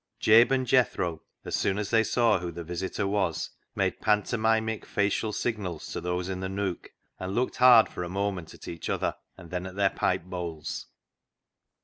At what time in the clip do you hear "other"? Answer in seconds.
8.89-9.15